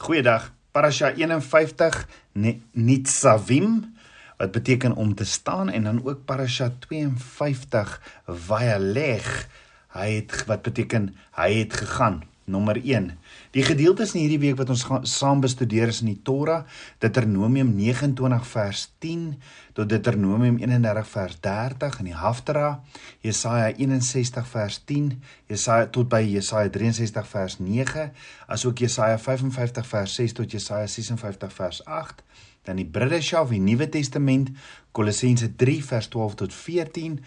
Goeiedag. 0.00 0.52
Parasha 0.72 1.10
51 1.12 2.06
Nitzavim 2.72 3.94
wat 4.36 4.50
beteken 4.50 4.94
om 4.94 5.14
te 5.14 5.24
staan 5.24 5.68
en 5.68 5.84
dan 5.84 6.00
ook 6.04 6.24
Parasha 6.24 6.72
52 6.78 8.00
Vayalech. 8.26 9.48
Hy 9.92 10.08
het 10.14 10.44
wat 10.46 10.62
beteken 10.62 11.12
hy 11.36 11.52
het 11.52 11.76
gegaan. 11.76 12.22
Nommer 12.50 12.76
1. 12.76 13.12
Die 13.54 13.62
gedeeltes 13.64 14.14
in 14.14 14.24
hierdie 14.24 14.40
week 14.42 14.58
wat 14.58 14.72
ons 14.74 14.82
saam 15.10 15.40
bestudeer 15.44 15.92
is 15.92 16.02
in 16.04 16.10
die 16.10 16.20
Torah, 16.26 16.64
Deuteronomium 17.02 17.70
29 17.78 18.46
vers 18.50 18.82
10 19.04 19.24
tot 19.78 19.88
Deuteronomium 19.90 20.58
31 20.58 21.08
vers 21.14 21.38
30 21.46 22.00
in 22.02 22.10
die 22.10 22.18
Haftara, 22.18 22.68
Jesaja 23.22 23.70
61 23.78 24.50
vers 24.50 24.80
10, 24.90 25.14
Jesaja 25.48 25.88
tot 25.94 26.10
by 26.10 26.20
Jesaja 26.26 26.68
63 26.74 27.30
vers 27.30 27.60
9, 27.62 28.10
asook 28.50 28.82
Jesaja 28.82 29.16
55 29.18 29.90
vers 29.94 30.18
6 30.20 30.38
tot 30.42 30.58
Jesaja 30.58 30.90
56 30.90 31.58
vers 31.62 31.84
8 31.86 32.24
dan 32.62 32.76
die 32.76 32.84
Brideshaw 32.84 33.48
die 33.48 33.60
Nuwe 33.60 33.88
Testament 33.88 34.50
Kolossense 34.92 35.48
3 35.56 35.80
vers 35.86 36.10
12 36.12 36.36
tot 36.42 36.52
14 36.52 37.18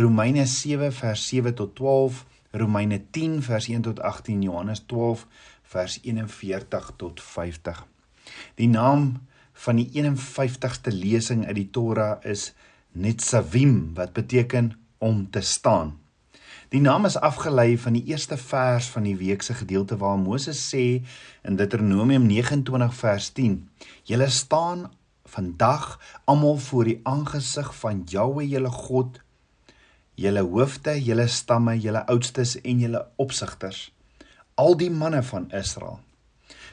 Romeine 0.00 0.46
7 0.46 0.90
vers 0.92 1.28
7 1.28 1.54
tot 1.54 1.76
12 1.78 2.24
Romeine 2.50 3.10
10 3.10 3.42
vers 3.42 3.68
1 3.68 3.82
tot 3.82 4.00
18, 4.00 4.42
Johannes 4.42 4.82
12 4.86 5.26
vers 5.62 6.00
41 6.02 6.92
tot 6.96 7.20
50. 7.22 7.86
Die 8.54 8.68
naam 8.68 9.26
van 9.52 9.76
die 9.76 9.90
51ste 9.94 10.90
lesing 10.90 11.46
uit 11.46 11.54
die 11.54 11.70
Torah 11.70 12.18
is 12.24 12.52
Netzavim 12.92 13.94
wat 13.94 14.12
beteken 14.12 14.72
om 14.98 15.30
te 15.30 15.40
staan. 15.40 15.98
Die 16.70 16.80
naam 16.80 17.04
is 17.04 17.18
afgelei 17.18 17.78
van 17.78 17.92
die 17.92 18.04
eerste 18.10 18.36
vers 18.36 18.88
van 18.90 19.06
die 19.06 19.16
week 19.16 19.42
se 19.42 19.54
gedeelte 19.54 19.96
waar 19.98 20.18
Moses 20.18 20.60
sê 20.74 21.02
in 21.42 21.56
Deuteronomium 21.58 22.26
29 22.26 22.94
vers 22.94 23.30
10: 23.38 23.68
"Julle 24.04 24.28
staan 24.28 24.90
vandag 25.24 25.98
almal 26.24 26.56
voor 26.56 26.84
die 26.84 27.00
aangesig 27.02 27.74
van 27.74 28.02
Jahwe 28.06 28.48
julle 28.48 28.70
God 28.70 29.20
julle 30.20 30.42
hoofde, 30.44 30.94
julle 31.00 31.26
stamme, 31.28 31.78
julle 31.80 32.04
oudstes 32.12 32.58
en 32.60 32.80
julle 32.84 33.00
opsigters, 33.22 33.88
al 34.60 34.76
die 34.76 34.90
manne 34.92 35.22
van 35.24 35.48
Israel. 35.56 36.00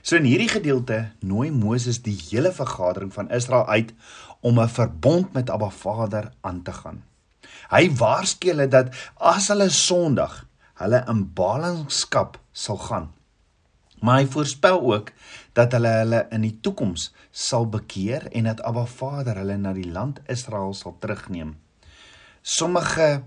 So 0.03 0.19
in 0.19 0.27
hierdie 0.27 0.51
gedeelte 0.51 0.97
nooi 1.19 1.49
Moses 1.51 2.01
die 2.03 2.15
hele 2.29 2.51
vergadering 2.55 3.13
van 3.15 3.31
Israel 3.31 3.67
uit 3.67 3.93
om 4.41 4.59
'n 4.59 4.69
verbond 4.69 5.33
met 5.33 5.49
Abba 5.49 5.69
Vader 5.69 6.31
aan 6.41 6.63
te 6.63 6.71
gaan. 6.71 7.03
Hy 7.69 7.89
waarsku 7.91 8.47
hulle 8.49 8.67
dat 8.67 8.93
as 9.15 9.47
hulle 9.47 9.69
Sondag 9.69 10.45
hulle 10.73 11.03
in 11.07 11.33
ballingskap 11.33 12.39
sal 12.51 12.77
gaan. 12.77 13.11
Maar 14.01 14.19
hy 14.19 14.25
voorspel 14.25 14.81
ook 14.81 15.11
dat 15.53 15.71
hulle 15.71 15.87
hulle 15.87 16.27
in 16.31 16.41
die 16.41 16.57
toekoms 16.61 17.13
sal 17.31 17.65
bekeer 17.65 18.27
en 18.31 18.43
dat 18.43 18.61
Abba 18.61 18.85
Vader 18.85 19.35
hulle 19.35 19.57
na 19.57 19.73
die 19.73 19.91
land 19.91 20.19
Israel 20.27 20.73
sal 20.73 20.95
terugneem. 20.99 21.57
Sommige 22.41 23.23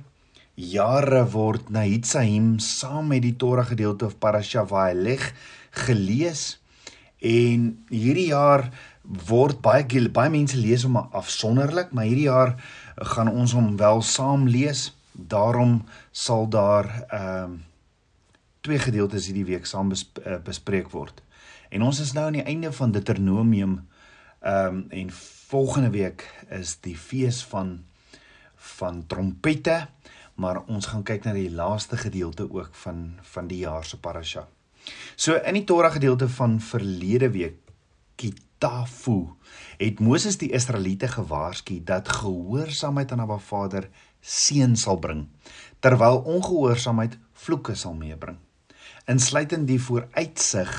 jare 0.55 1.25
word 1.33 1.71
Nahitsaim 1.71 2.59
saam 2.59 3.09
met 3.09 3.23
die 3.23 3.37
Torah 3.37 3.67
gedeelte 3.67 4.07
of 4.07 4.19
Parasha 4.19 4.67
Vayelech 4.67 5.33
gelees 5.87 6.59
en 7.21 7.85
hierdie 7.91 8.31
jaar 8.31 8.71
word 9.03 9.61
baie 9.63 9.85
baie 10.13 10.31
mense 10.31 10.57
lees 10.57 10.85
hom 10.85 10.97
afsonderlik, 10.97 11.93
maar 11.93 12.05
hierdie 12.05 12.29
jaar 12.29 12.57
gaan 12.97 13.29
ons 13.29 13.53
hom 13.57 13.77
wel 13.77 14.03
saam 14.03 14.47
lees. 14.49 14.93
Daarom 15.13 15.83
sal 16.13 16.49
daar 16.49 16.89
ehm 17.11 17.53
uh, 17.53 17.67
twee 18.61 18.79
gedeeltes 18.79 19.25
hierdie 19.27 19.47
week 19.49 19.65
saam 19.67 19.89
besp 19.89 20.19
uh, 20.21 20.37
bespreek 20.45 20.91
word. 20.93 21.23
En 21.73 21.83
ons 21.83 22.01
is 22.01 22.13
nou 22.13 22.27
aan 22.27 22.37
die 22.37 22.45
einde 22.45 22.73
van 22.73 22.93
Deuteronomium 22.93 23.79
ehm 24.41 24.67
um, 24.67 24.85
en 24.91 25.11
volgende 25.51 25.91
week 25.91 26.27
is 26.51 26.77
die 26.81 26.97
fees 26.97 27.41
van 27.45 27.81
van 28.77 29.07
trompette 29.07 29.89
maar 30.41 30.63
ons 30.73 30.89
gaan 30.89 31.05
kyk 31.05 31.27
na 31.27 31.35
die 31.37 31.51
laaste 31.53 31.99
gedeelte 32.01 32.47
ook 32.49 32.75
van 32.85 33.19
van 33.35 33.49
die 33.51 33.61
jaar 33.67 33.85
se 33.85 33.99
parasha. 34.01 34.47
So 35.17 35.37
in 35.37 35.59
die 35.59 35.67
Torah 35.69 35.93
gedeelte 35.93 36.29
van 36.29 36.61
verlede 36.65 37.29
week 37.31 37.59
Kitafu 38.17 39.19
het 39.81 40.01
Moses 40.01 40.39
die 40.41 40.53
Israeliete 40.57 41.09
gewaarsku 41.09 41.81
dat 41.85 42.09
gehoorsaamheid 42.09 43.13
aan 43.13 43.25
Abba 43.27 43.39
Vader 43.39 43.89
seën 44.21 44.77
sal 44.77 44.99
bring 45.01 45.27
terwyl 45.81 46.23
ongehoorsaamheid 46.29 47.19
vloeke 47.33 47.75
sal 47.75 47.95
meebring. 47.97 48.37
Insluitend 49.09 49.69
die 49.69 49.81
vooruitsig 49.81 50.73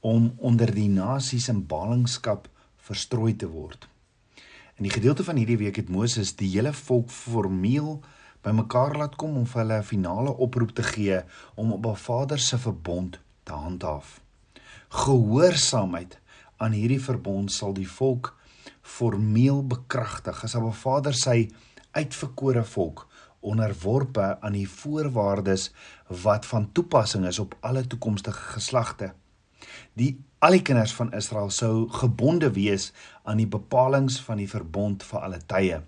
om 0.00 0.32
onder 0.36 0.72
die 0.74 0.88
nasies 0.88 1.48
in 1.48 1.64
ballingskap 1.68 2.48
verstrooi 2.84 3.36
te 3.36 3.48
word. 3.48 3.88
In 4.76 4.88
die 4.88 4.92
gedeelte 4.92 5.24
van 5.24 5.36
hierdie 5.36 5.60
week 5.60 5.76
het 5.80 5.92
Moses 5.92 6.34
die 6.36 6.50
hele 6.56 6.72
volk 6.72 7.12
formeel 7.12 8.00
bymekaar 8.44 8.96
laat 9.00 9.16
kom 9.16 9.36
om 9.40 9.46
vir 9.46 9.62
hulle 9.62 9.78
'n 9.78 9.90
finale 9.92 10.36
oproep 10.46 10.74
te 10.76 10.82
gee 10.82 11.22
om 11.54 11.72
op 11.72 11.86
'n 11.86 11.96
Vader 11.96 12.38
se 12.38 12.58
verbond 12.58 13.20
te 13.42 13.52
handhaaf. 13.52 14.20
Gehoorsaamheid 14.88 16.18
aan 16.56 16.72
hierdie 16.72 17.02
verbond 17.02 17.52
sal 17.52 17.72
die 17.72 17.88
volk 17.88 18.36
formeel 18.82 19.66
bekragtig 19.66 20.44
as 20.44 20.54
'n 20.54 20.72
Vader 20.72 21.14
sy 21.14 21.50
uitverkore 21.92 22.64
volk 22.64 23.06
onderworpe 23.44 24.40
aan 24.40 24.56
die 24.56 24.68
voorwaardes 24.68 25.72
wat 26.24 26.46
van 26.46 26.72
toepassing 26.72 27.26
is 27.26 27.38
op 27.38 27.56
alle 27.60 27.86
toekomstige 27.86 28.52
geslagte. 28.56 29.12
Die 29.92 30.24
al 30.38 30.56
die 30.56 30.62
kinders 30.62 30.94
van 30.94 31.12
Israel 31.12 31.50
sou 31.50 31.88
gebonde 31.88 32.50
wees 32.52 32.92
aan 33.22 33.40
die 33.40 33.48
bepalinge 33.48 34.22
van 34.26 34.40
die 34.40 34.48
verbond 34.48 35.04
vir 35.04 35.20
alle 35.20 35.40
tye. 35.46 35.82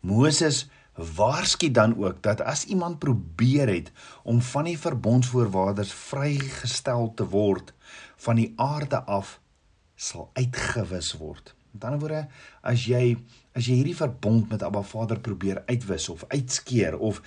Moses 0.00 0.66
waarsku 0.98 1.70
dan 1.70 1.96
ook 1.96 2.22
dat 2.22 2.40
as 2.40 2.64
iemand 2.64 2.98
probeer 2.98 3.68
het 3.68 3.92
om 4.22 4.40
van 4.42 4.64
die 4.64 4.78
verbondsvoorwaardes 4.78 5.92
vrygestel 5.92 7.12
te 7.14 7.28
word 7.28 7.72
van 8.16 8.36
die 8.36 8.52
aarde 8.56 9.02
af 9.04 9.38
sal 9.94 10.30
uitgewis 10.32 11.12
word. 11.18 11.54
Met 11.70 11.84
ander 11.84 12.00
woorde, 12.00 12.24
as 12.62 12.86
jy 12.86 13.16
as 13.54 13.66
jy 13.66 13.80
hierdie 13.80 13.96
verbond 13.98 14.50
met 14.50 14.62
Abba 14.62 14.82
Vader 14.86 15.18
probeer 15.20 15.62
uitwis 15.66 16.08
of 16.08 16.24
uitskeer 16.28 16.98
of 16.98 17.22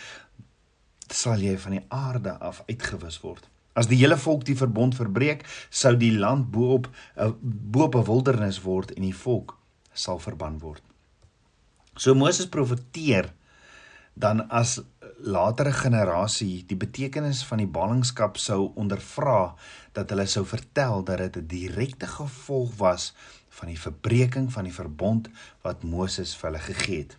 sal 1.12 1.40
jy 1.44 1.58
van 1.59 1.76
die 1.76 1.84
aarde 1.88 2.38
af 2.40 2.62
uitgewis 2.68 3.20
word. 3.24 3.48
As 3.76 3.88
die 3.88 4.00
hele 4.00 4.18
volk 4.20 4.46
die 4.48 4.56
verbond 4.56 4.96
verbreek, 4.96 5.44
sou 5.70 5.96
die 6.00 6.12
land 6.16 6.52
bo-op 6.52 6.88
'n 7.16 7.36
bo-op 7.72 7.96
'n 7.96 8.08
wildernis 8.08 8.62
word 8.62 8.92
en 8.92 9.03
die 9.03 9.16
volk 9.16 9.58
sal 9.94 10.20
verban 10.20 10.59
word. 10.59 10.84
So 11.96 12.16
Moses 12.16 12.48
profeteer 12.48 13.34
dan 14.22 14.46
as 14.54 14.78
latere 15.22 15.72
generasie 15.74 16.64
die 16.70 16.78
betekenis 16.78 17.42
van 17.46 17.62
die 17.62 17.70
ballingskap 17.70 18.38
sou 18.42 18.72
ondervra 18.80 19.54
dat 19.98 20.14
hulle 20.14 20.28
sou 20.30 20.44
vertel 20.46 21.04
dat 21.06 21.22
dit 21.24 21.38
'n 21.38 21.48
direkte 21.48 22.08
gevolg 22.08 22.76
was 22.78 23.14
van 23.50 23.68
die 23.68 23.80
verbreeking 23.80 24.52
van 24.54 24.64
die 24.64 24.74
verbond 24.74 25.30
wat 25.62 25.84
Moses 25.84 26.36
vir 26.36 26.50
hulle 26.50 26.64
gegee 26.64 26.98
het. 26.98 27.18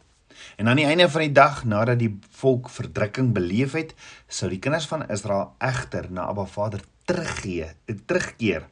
En 0.57 0.69
aan 0.69 0.77
die 0.77 0.87
einde 0.87 1.09
van 1.11 1.21
die 1.21 1.33
dag 1.33 1.65
nadat 1.65 1.99
die 1.99 2.19
volk 2.31 2.71
verdrukking 2.71 3.33
beleef 3.33 3.73
het, 3.73 3.95
sou 4.29 4.51
die 4.51 4.59
kinders 4.59 4.87
van 4.87 5.09
Israel 5.11 5.55
egter 5.59 6.11
na 6.11 6.27
Abba 6.27 6.45
Vader 6.45 6.85
teruggee, 7.05 7.67
terugkeer. 8.07 8.69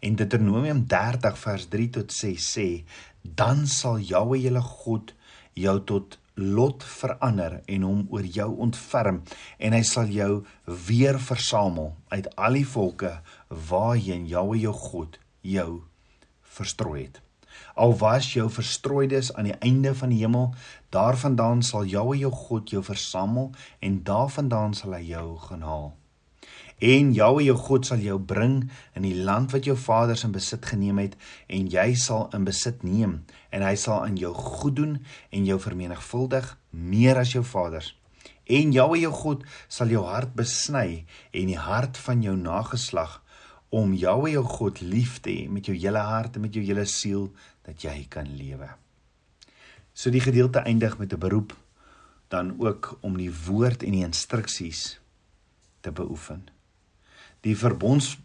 En 0.00 0.16
Deuteronomium 0.16 0.86
30 0.86 1.38
vers 1.38 1.66
3 1.68 1.90
tot 1.90 2.12
6 2.12 2.58
sê: 2.58 2.84
"Dan 3.22 3.66
sal 3.66 3.98
Jahwe 3.98 4.40
julle 4.40 4.60
God 4.60 5.14
jou 5.52 5.84
tot 5.84 6.18
lot 6.36 6.84
verander 6.84 7.60
en 7.66 7.82
hom 7.82 8.06
oor 8.12 8.24
jou 8.28 8.48
ontferm 8.60 9.22
en 9.58 9.72
hy 9.72 9.82
sal 9.82 10.10
jou 10.12 10.44
weer 10.86 11.18
versamel 11.20 11.94
uit 12.12 12.28
al 12.36 12.58
die 12.60 12.66
volke 12.68 13.12
waarheen 13.48 14.26
Jahwe 14.28 14.58
jou 14.60 14.74
God 14.76 15.18
jou 15.40 15.70
verstrooi 16.56 17.06
het. 17.06 17.20
Al 17.76 17.96
was 17.96 18.32
jou 18.32 18.48
verstrooides 18.52 19.32
aan 19.34 19.48
die 19.48 19.58
einde 19.64 19.94
van 19.94 20.12
die 20.12 20.20
hemel, 20.22 20.52
daarvandaan 20.92 21.62
sal 21.64 21.84
Jahwe 21.88 22.18
jou 22.20 22.32
God 22.32 22.72
jou 22.72 22.82
versamel 22.84 23.52
en 23.80 24.02
daarvandaan 24.04 24.76
sal 24.76 24.96
hy 24.96 25.04
jou 25.12 25.28
gaan 25.48 25.64
haal. 25.64 25.94
En 26.78 27.14
Jahwe 27.16 27.40
jou 27.46 27.56
God 27.56 27.86
sal 27.88 28.02
jou 28.04 28.18
bring 28.20 28.66
in 28.92 29.04
die 29.06 29.16
land 29.24 29.48
wat 29.54 29.64
jou 29.64 29.78
vaders 29.80 30.26
in 30.26 30.32
besit 30.34 30.66
geneem 30.68 30.98
het 31.00 31.14
en 31.48 31.70
jy 31.72 31.94
sal 31.96 32.26
in 32.36 32.44
besit 32.44 32.82
neem 32.84 33.22
en 33.48 33.62
hy 33.64 33.72
sal 33.80 34.02
aan 34.04 34.18
jou 34.20 34.34
goed 34.36 34.74
doen 34.76 34.98
en 35.32 35.46
jou 35.48 35.56
vermenigvuldig 35.56 36.50
meer 36.76 37.16
as 37.16 37.32
jou 37.32 37.40
vaders. 37.48 37.94
En 38.44 38.74
Jahwe 38.76 38.98
jou 39.00 39.12
God 39.12 39.46
sal 39.72 39.88
jou 39.88 40.02
hart 40.04 40.34
besny 40.36 41.06
en 41.32 41.48
die 41.48 41.56
hart 41.56 41.96
van 41.96 42.20
jou 42.22 42.34
nageslag 42.36 43.22
om 43.72 43.94
Jahwe 43.96 44.34
jou 44.34 44.44
God 44.44 44.82
lief 44.84 45.22
te 45.24 45.32
hê 45.32 45.46
met 45.48 45.64
jou 45.64 45.76
hele 45.76 46.02
hart 46.04 46.36
en 46.36 46.44
met 46.44 46.52
jou 46.52 46.64
hele 46.64 46.84
siel 46.84 47.30
dat 47.64 47.80
jy 47.88 48.04
kan 48.12 48.28
lewe. 48.36 48.68
So 49.96 50.12
die 50.12 50.20
gedeelte 50.20 50.60
eindig 50.60 50.98
met 50.98 51.12
'n 51.12 51.18
beroep 51.18 51.56
dan 52.28 52.52
ook 52.60 52.98
om 53.00 53.16
die 53.16 53.32
woord 53.32 53.82
en 53.82 53.92
die 53.92 54.04
instruksies 54.04 55.00
te 55.80 55.90
beoefen 55.90 56.55
die 57.46 57.54
verbonds 57.54 58.16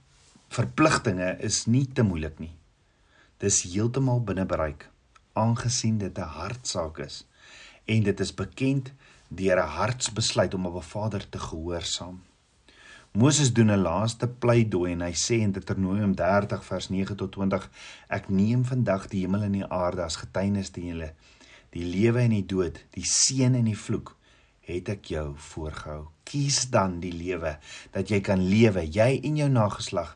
verpligtinge 0.50 1.36
is 1.46 1.68
nie 1.70 1.86
te 1.86 2.02
moeilik 2.02 2.40
nie. 2.42 2.56
Dis 3.42 3.62
heeltemal 3.70 4.24
binne 4.26 4.48
bereik 4.50 4.88
aangesien 5.38 6.00
dit 6.02 6.18
'n 6.18 6.34
hartsaak 6.38 6.98
is 7.06 7.26
en 7.86 8.04
dit 8.04 8.20
is 8.20 8.34
bekend 8.34 8.92
deur 9.30 9.60
'n 9.62 9.74
hartsbesluit 9.78 10.54
om 10.54 10.66
op 10.66 10.76
'n 10.76 10.90
Vader 10.94 11.30
te 11.30 11.40
gehoorsaam. 11.40 12.18
Moses 13.12 13.54
doen 13.54 13.72
'n 13.72 13.82
laaste 13.82 14.28
pleidooi 14.28 14.92
en 14.92 15.02
hy 15.02 15.14
sê 15.14 15.36
in 15.42 15.52
Deuteronomium 15.52 16.16
30 16.16 16.66
vers 16.66 16.90
9 16.90 17.16
tot 17.16 17.32
20: 17.32 17.70
Ek 18.08 18.30
neem 18.30 18.66
vandag 18.66 19.08
die 19.08 19.22
hemel 19.22 19.42
en 19.44 19.52
die 19.52 19.68
aarde 19.68 20.04
as 20.04 20.16
getuienis 20.16 20.70
teen 20.70 20.88
julle, 20.88 21.14
die 21.70 21.86
lewe 21.86 22.20
en 22.20 22.30
die 22.30 22.46
dood, 22.46 22.86
die 22.90 23.06
seën 23.06 23.56
en 23.56 23.66
die 23.66 23.78
vloek 23.78 24.18
het 24.60 24.90
ek 24.90 25.06
jou 25.06 25.34
voorgehou. 25.36 26.08
Kies 26.32 26.70
dan 26.72 27.00
die 27.04 27.12
lewe 27.12 27.58
dat 27.92 28.10
jy 28.10 28.22
kan 28.24 28.40
lewe, 28.40 28.86
jy 28.88 29.20
en 29.28 29.38
jou 29.38 29.50
nageslag, 29.52 30.16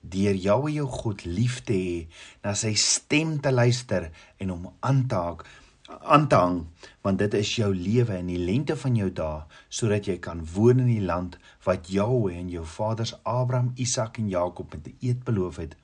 deur 0.00 0.36
Jahwe 0.36 0.74
jou 0.74 0.86
God 0.86 1.24
lief 1.24 1.62
te 1.64 1.72
hê, 1.72 2.00
na 2.44 2.52
sy 2.52 2.74
stem 2.76 3.38
te 3.40 3.52
luister 3.54 4.10
en 4.38 4.52
hom 4.52 4.72
aan 4.84 5.06
te 5.08 5.16
haak 5.16 5.46
aan 5.88 6.28
te 6.28 6.36
hang 6.36 6.60
want 7.04 7.18
dit 7.20 7.34
is 7.36 7.50
jou 7.58 7.68
lewe 7.76 8.16
in 8.16 8.30
die 8.32 8.40
lengte 8.40 8.76
van 8.80 8.96
jou 8.96 9.10
dae 9.12 9.42
sodat 9.68 10.08
jy 10.08 10.16
kan 10.26 10.40
woon 10.54 10.80
in 10.80 10.88
die 10.88 11.04
land 11.04 11.36
wat 11.66 11.90
Jahwe 11.92 12.32
en 12.32 12.48
jou 12.52 12.64
vaders 12.64 13.14
Abraham, 13.22 13.72
Isak 13.76 14.18
en 14.18 14.28
Jakob 14.32 14.72
met 14.72 14.88
'n 14.88 14.96
eed 15.00 15.24
beloof 15.24 15.56
het 15.56 15.76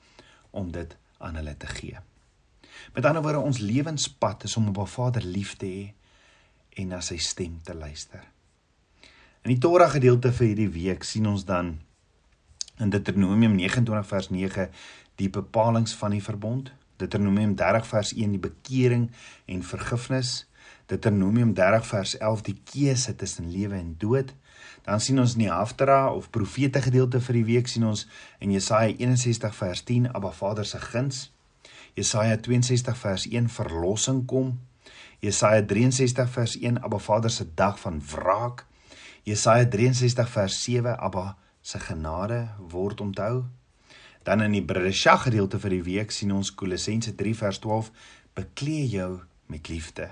om 0.51 0.73
dit 0.73 0.97
aan 1.19 1.35
hulle 1.35 1.57
te 1.57 1.67
gee. 1.67 1.99
Met 2.95 3.05
ander 3.05 3.23
woorde 3.23 3.39
ons 3.39 3.59
lewenspad 3.59 4.45
is 4.45 4.57
om 4.57 4.69
op 4.69 4.79
'n 4.79 4.87
Vader 4.87 5.23
lief 5.23 5.57
te 5.57 5.67
hê 5.67 5.93
en 6.81 6.89
na 6.89 7.01
sy 7.01 7.17
stem 7.17 7.61
te 7.63 7.75
luister. 7.75 8.25
In 9.43 9.55
die 9.55 9.61
Torah 9.61 9.89
gedeelte 9.89 10.33
vir 10.37 10.51
hierdie 10.51 10.73
week 10.75 11.05
sien 11.05 11.27
ons 11.27 11.47
dan 11.49 11.79
in 12.79 12.91
Deuteronomium 12.93 13.55
29 13.57 14.09
vers 14.09 14.29
9 14.31 14.69
die 15.21 15.31
bepalinge 15.33 15.97
van 16.01 16.17
die 16.17 16.25
verbond 16.25 16.73
Deuteronomium 17.01 17.55
30 17.57 17.87
vers 17.87 18.13
1 18.13 18.37
die 18.37 18.43
bekering 18.43 19.11
en 19.47 19.63
vergifnis. 19.65 20.47
Deuteronomium 20.87 21.55
30 21.55 21.87
vers 21.87 22.17
11 22.19 22.43
die 22.49 22.57
keuse 22.73 23.15
tussen 23.17 23.51
lewe 23.51 23.79
en 23.79 23.95
dood. 23.99 24.35
Dan 24.85 25.01
sien 25.01 25.21
ons 25.23 25.37
in 25.39 25.47
die 25.47 25.53
Haftara 25.53 26.11
of 26.13 26.31
profete 26.35 26.83
gedeelte 26.85 27.23
vir 27.25 27.41
die 27.41 27.47
week 27.49 27.71
sien 27.73 27.87
ons 27.89 28.07
in 28.45 28.53
Jesaja 28.53 28.93
61 28.93 29.57
vers 29.57 29.85
10 29.89 30.11
Abba 30.13 30.33
Vader 30.37 30.69
se 30.69 30.81
guns. 30.91 31.29
Jesaja 31.97 32.37
62 32.37 32.99
vers 33.05 33.29
1 33.31 33.49
verlossing 33.57 34.27
kom. 34.29 34.59
Jesaja 35.25 35.65
63 35.65 36.29
vers 36.37 36.59
1 36.61 36.83
Abba 36.85 37.01
Vader 37.01 37.33
se 37.33 37.49
dag 37.55 37.81
van 37.81 38.03
wraak. 38.13 38.67
Jesaja 39.23 39.69
63 39.69 40.29
vers 40.31 40.63
7 40.65 40.97
Abba 40.99 41.37
se 41.61 41.79
genade 41.79 42.49
word 42.59 43.01
onthou. 43.01 43.45
Dan 44.23 44.41
in 44.41 44.53
die 44.53 44.65
Bresha 44.65 45.17
gedeelte 45.17 45.59
vir 45.61 45.71
die 45.71 45.85
week 45.85 46.13
sien 46.13 46.33
ons 46.33 46.55
Kolossense 46.55 47.15
3 47.17 47.35
vers 47.35 47.61
12 47.61 47.91
beklee 48.35 48.87
jou 48.89 49.21
met 49.47 49.69
liefde. 49.69 50.11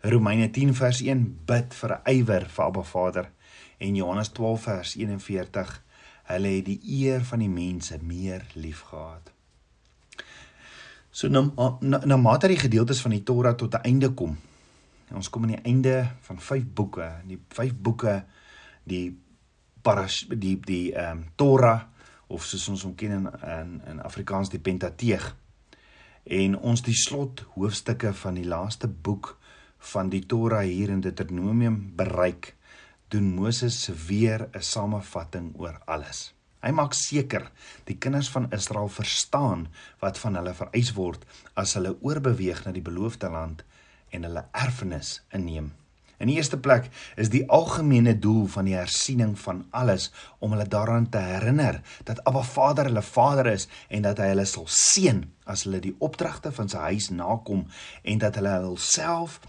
Romeine 0.00 0.50
10 0.50 0.74
vers 0.74 1.00
1 1.00 1.26
bid 1.46 1.74
vir 1.74 1.98
ywer 2.10 2.48
vir 2.48 2.64
Abba 2.64 2.82
Vader 2.82 3.28
en 3.78 3.96
Johannes 3.96 4.32
12 4.32 4.62
vers 4.68 4.94
41 4.96 5.76
hulle 6.32 6.54
het 6.56 6.66
die 6.66 6.80
eer 7.02 7.24
van 7.26 7.42
die 7.42 7.50
mense 7.50 7.98
meer 8.02 8.46
liefgehad. 8.54 9.32
So 11.12 11.28
nou 11.28 11.50
nou 11.80 12.00
na 12.08 12.16
mate 12.16 12.48
die 12.48 12.60
gedeeltes 12.60 13.02
van 13.04 13.12
die 13.12 13.24
Torah 13.24 13.54
tot 13.54 13.74
'n 13.74 13.84
einde 13.84 14.10
kom. 14.10 14.38
Ons 15.14 15.28
kom 15.30 15.44
aan 15.44 15.56
die 15.56 15.64
einde 15.68 15.96
van 16.26 16.40
5 16.40 16.64
boeke, 16.74 17.08
die 17.28 17.38
5 17.52 17.74
boeke 17.74 18.22
die 18.88 19.12
parash 19.82 20.24
die 20.30 20.56
die 20.60 20.92
ehm 20.94 21.18
um, 21.18 21.24
Torah 21.36 21.88
of 22.32 22.46
soos 22.48 22.68
ons 22.72 22.84
hom 22.86 22.94
ken 22.96 23.12
in 23.18 23.28
in, 23.58 23.72
in 23.92 24.02
Afrikaans 24.02 24.50
die 24.50 24.62
Pentateeg. 24.62 25.34
En 26.24 26.56
ons 26.58 26.82
die 26.86 26.96
slot 26.96 27.44
hoofstukke 27.56 28.12
van 28.14 28.38
die 28.38 28.46
laaste 28.46 28.88
boek 28.88 29.36
van 29.92 30.10
die 30.10 30.22
Torah 30.26 30.62
hier 30.62 30.92
in 30.94 31.02
Deuteronomium 31.02 31.78
bereik, 31.96 32.54
doen 33.10 33.34
Moses 33.34 33.90
weer 34.06 34.48
'n 34.52 34.62
samevatting 34.62 35.52
oor 35.58 35.80
alles. 35.86 36.32
Hy 36.62 36.70
maak 36.70 36.94
seker 36.94 37.50
die 37.84 37.98
kinders 37.98 38.30
van 38.30 38.46
Israel 38.52 38.88
verstaan 38.88 39.66
wat 40.00 40.18
van 40.18 40.36
hulle 40.38 40.54
vereis 40.54 40.92
word 40.94 41.24
as 41.54 41.74
hulle 41.74 41.96
oorbeweeg 42.00 42.64
na 42.64 42.72
die 42.72 42.84
beloofde 42.86 43.28
land 43.28 43.64
en 44.12 44.28
hulle 44.28 44.44
erfenis 44.52 45.20
inneem. 45.34 45.72
In 46.22 46.30
die 46.30 46.36
eerste 46.38 46.58
plek 46.62 46.86
is 47.18 47.32
die 47.32 47.42
algemene 47.50 48.12
doel 48.14 48.44
van 48.46 48.68
die 48.68 48.76
hersiening 48.76 49.32
van 49.42 49.64
alles 49.74 50.12
om 50.38 50.54
hulle 50.54 50.68
daaraan 50.70 51.08
te 51.10 51.18
herinner 51.18 51.80
dat 52.06 52.22
Abba 52.30 52.44
Vader 52.46 52.86
hulle 52.86 53.02
Vader 53.02 53.48
is 53.50 53.66
en 53.88 54.06
dat 54.06 54.22
hy 54.22 54.28
hulle 54.30 54.46
sal 54.46 54.68
seën 54.70 55.24
as 55.50 55.66
hulle 55.66 55.82
die 55.82 55.96
opdragte 55.98 56.54
van 56.54 56.70
sy 56.70 56.84
huis 56.92 57.10
nakom 57.10 57.66
en 58.06 58.22
dat 58.22 58.38
hulle 58.38 58.54
hulself 58.68 59.40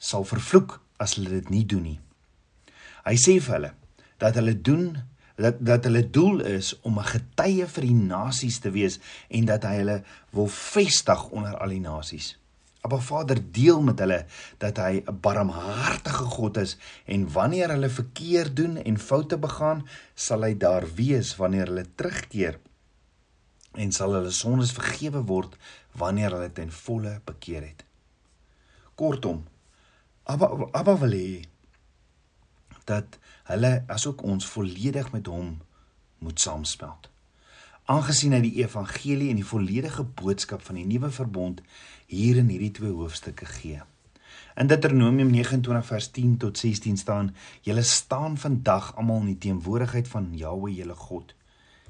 sal 0.00 0.24
vervloek 0.24 0.78
as 0.96 1.18
hulle 1.18 1.36
dit 1.36 1.52
nie 1.52 1.66
doen 1.68 1.84
nie. 1.90 1.98
Hy 3.04 3.16
sê 3.20 3.36
vir 3.42 3.58
hulle 3.58 3.74
dat 4.22 4.40
hulle 4.40 4.56
doen 4.56 4.94
dat 5.36 5.60
dat 5.60 5.84
hulle 5.84 6.04
doel 6.10 6.40
is 6.48 6.72
om 6.80 6.98
'n 6.98 7.12
getuie 7.12 7.66
vir 7.66 7.84
die 7.84 7.98
nasies 8.08 8.58
te 8.58 8.70
wees 8.70 9.00
en 9.28 9.44
dat 9.44 9.64
hy 9.68 9.76
hulle 9.84 10.02
wil 10.30 10.48
vestig 10.48 11.28
onder 11.28 11.56
al 11.56 11.68
die 11.68 11.80
nasies. 11.80 12.38
Abba 12.82 12.98
Vader 12.98 13.38
deel 13.52 13.82
met 13.82 14.00
hulle 14.02 14.24
dat 14.58 14.76
hy 14.82 15.02
'n 15.06 15.20
barmhartige 15.20 16.24
God 16.34 16.56
is 16.56 16.76
en 17.04 17.28
wanneer 17.32 17.70
hulle 17.70 17.90
verkeerd 17.90 18.56
doen 18.56 18.76
en 18.76 18.98
foute 18.98 19.38
begaan, 19.38 19.86
sal 20.14 20.42
hy 20.42 20.56
daar 20.56 20.86
wees 20.94 21.36
wanneer 21.36 21.66
hulle 21.66 21.86
terugkeer 21.94 22.58
en 23.72 23.92
sal 23.92 24.12
hulle 24.12 24.30
sondes 24.30 24.72
vergewe 24.72 25.22
word 25.30 25.56
wanneer 25.92 26.34
hulle 26.34 26.52
ten 26.52 26.72
volle 26.72 27.20
bekeer 27.24 27.62
het. 27.62 27.84
Kortom, 28.94 29.46
Abba 30.24 30.68
Abba 30.72 30.98
wil 30.98 31.14
hê 31.16 31.44
dat 32.84 33.18
hulle 33.44 33.84
asook 33.86 34.22
ons 34.22 34.46
volledig 34.46 35.12
met 35.12 35.26
hom 35.26 35.60
moet 36.18 36.40
saamspel 36.40 37.11
aangesien 37.90 38.34
hy 38.36 38.44
die 38.44 38.60
evangelie 38.62 39.30
en 39.32 39.40
die 39.40 39.46
volledige 39.46 40.04
boodskap 40.04 40.62
van 40.62 40.76
die 40.78 40.86
nuwe 40.86 41.10
verbond 41.10 41.62
hier 42.06 42.38
in 42.38 42.50
hierdie 42.52 42.70
twee 42.76 42.92
hoofstukke 42.94 43.48
gee. 43.58 43.80
In 44.54 44.68
Deuteronomium 44.70 45.32
29 45.32 45.86
vers 45.88 46.10
10 46.14 46.36
tot 46.44 46.58
16 46.58 46.96
staan: 46.96 47.34
"Julle 47.62 47.82
staan 47.82 48.38
vandag 48.38 48.94
almal 48.96 49.20
in 49.20 49.32
die 49.32 49.38
teenwoordigheid 49.38 50.08
van 50.08 50.30
Jahwe 50.36 50.74
julle 50.74 50.94
God. 50.94 51.34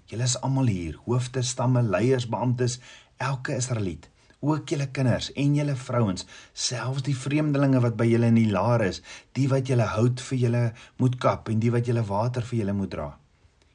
Julle 0.07 0.23
is 0.23 0.41
almal 0.41 0.67
hier, 0.67 0.99
hoofde, 1.05 1.43
stamme, 1.43 1.83
leiers, 1.83 2.29
beamptes, 2.29 2.81
elke 3.17 3.57
Israeliet, 3.57 4.09
ook 4.41 4.69
julle 4.69 4.87
kinders 4.91 5.33
en 5.33 5.55
julle 5.55 5.77
vrouens, 5.77 6.27
selfs 6.53 7.03
die 7.03 7.17
vreemdelinge 7.17 7.81
wat 7.81 7.97
by 7.97 8.07
julle 8.07 8.27
in 8.27 8.41
die 8.41 8.51
laar 8.51 8.81
is, 8.81 9.03
die 9.33 9.49
wat 9.49 9.69
julle 9.69 9.93
hout 9.97 10.21
vir 10.21 10.39
julle 10.39 10.73
moet 10.97 11.19
kap 11.19 11.49
en 11.49 11.61
die 11.61 11.71
wat 11.71 11.87
julle 11.87 12.05
water 12.05 12.43
vir 12.43 12.59
julle 12.59 12.73
moet 12.73 12.91
dra." 12.91 13.22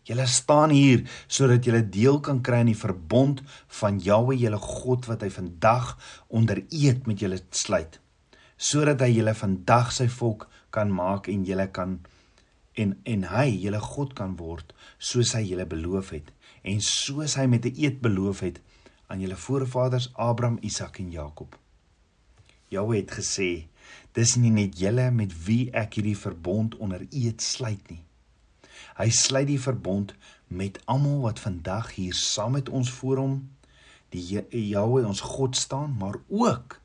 Julle 0.07 0.25
staan 0.31 0.71
hier 0.71 1.03
sodat 1.27 1.65
julle 1.67 1.83
deel 1.83 2.21
kan 2.23 2.39
kry 2.41 2.61
aan 2.63 2.71
die 2.71 2.79
verbond 2.79 3.41
van 3.79 3.99
Jahwe 3.99 4.37
julle 4.39 4.59
God 4.63 5.07
wat 5.09 5.25
hy 5.25 5.31
vandag 5.33 5.97
onder 6.27 6.61
eed 6.71 7.09
met 7.09 7.19
julle 7.19 7.41
sluit. 7.51 7.99
Sodat 8.55 9.03
hy 9.03 9.11
julle 9.17 9.35
vandag 9.35 9.91
sy 9.91 10.07
volk 10.07 10.47
kan 10.71 10.93
maak 10.93 11.27
en 11.31 11.43
julle 11.47 11.67
kan 11.75 11.99
en 12.77 12.95
en 13.09 13.27
hy 13.33 13.47
julle 13.65 13.81
God 13.83 14.15
kan 14.15 14.37
word 14.39 14.73
soos 15.11 15.33
hy 15.35 15.43
julle 15.49 15.65
beloof 15.67 16.13
het 16.15 16.31
en 16.63 16.79
soos 16.83 17.35
hy 17.39 17.47
met 17.51 17.65
'n 17.65 17.75
eed 17.75 18.01
beloof 18.01 18.45
het 18.47 18.61
aan 19.07 19.21
julle 19.21 19.35
voorvaders 19.35 20.11
Abraham, 20.13 20.57
Isak 20.61 20.99
en 20.99 21.11
Jakob. 21.11 21.57
Jahwe 22.69 22.97
het 22.97 23.11
gesê: 23.11 23.67
"Dis 24.13 24.35
nie 24.35 24.51
net 24.51 24.79
julle 24.79 25.11
met 25.11 25.31
wie 25.45 25.71
ek 25.71 25.93
hierdie 25.93 26.17
verbond 26.17 26.75
onder 26.75 27.07
eed 27.11 27.41
sluit 27.41 27.89
nie, 27.89 28.03
Hy 28.98 29.10
sluit 29.10 29.48
die 29.48 29.62
verbond 29.62 30.13
met 30.48 30.79
almal 30.86 31.22
wat 31.27 31.39
vandag 31.39 31.93
hier 31.96 32.13
saam 32.13 32.57
met 32.57 32.69
ons 32.69 32.91
voor 33.00 33.17
hom 33.17 33.38
die 34.13 34.39
Jahwe 34.50 35.03
ons 35.07 35.22
God 35.22 35.55
staan, 35.55 35.96
maar 36.00 36.15
ook 36.27 36.79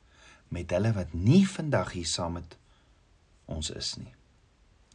met 0.53 0.71
hulle 0.75 0.91
wat 0.93 1.13
nie 1.13 1.45
vandag 1.47 1.93
hier 1.95 2.07
saam 2.09 2.37
met 2.39 2.57
ons 3.45 3.71
is 3.71 3.95
nie. 3.97 4.11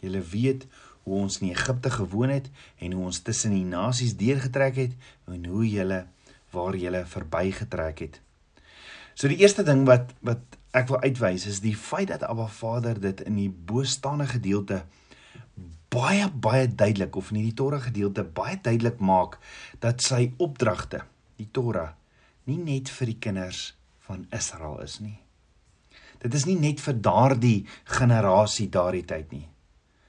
Julle 0.03 0.21
weet 0.21 0.67
hoe 1.03 1.23
ons 1.25 1.41
in 1.41 1.51
Egipte 1.51 1.91
gewoon 1.91 2.29
het 2.29 2.51
en 2.79 2.93
hoe 2.93 3.09
ons 3.11 3.23
tussen 3.25 3.57
die 3.57 3.65
nasies 3.65 4.17
deurgetrek 4.21 4.77
het 4.77 4.95
en 5.27 5.49
hoe 5.49 5.65
julle 5.69 6.05
waar 6.53 6.77
julle 6.77 7.05
verbygetrek 7.07 8.05
het. 8.05 8.21
So 9.19 9.29
die 9.29 9.41
eerste 9.43 9.65
ding 9.67 9.87
wat 9.89 10.13
wat 10.23 10.45
ek 10.77 10.91
wil 10.93 11.01
uitwys 11.03 11.49
is 11.49 11.63
die 11.65 11.75
feit 11.77 12.13
dat 12.13 12.23
Abba 12.29 12.47
Vader 12.53 13.01
dit 13.01 13.21
in 13.27 13.39
die 13.41 13.51
bostaande 13.51 14.29
gedeelte 14.31 14.85
baie 15.89 16.29
baie 16.29 16.69
duidelik 16.69 17.17
of 17.17 17.31
in 17.31 17.41
hierdie 17.41 17.57
Torah 17.57 17.83
gedeelte 17.83 18.25
baie 18.25 18.59
duidelik 18.63 19.01
maak 19.01 19.39
dat 19.81 20.03
sy 20.05 20.33
opdragte, 20.37 21.05
die 21.37 21.49
Torah, 21.53 21.95
nie 22.45 22.59
net 22.59 22.91
vir 22.93 23.13
die 23.13 23.19
kinders 23.19 23.63
van 24.09 24.27
Israel 24.33 24.81
is 24.85 24.99
nie. 25.01 25.19
Dit 26.19 26.35
is 26.35 26.47
nie 26.49 26.59
net 26.59 26.81
vir 26.83 26.99
daardie 26.99 27.59
generasie 27.99 28.69
daardie 28.75 29.05
tyd 29.07 29.33
nie. 29.33 29.47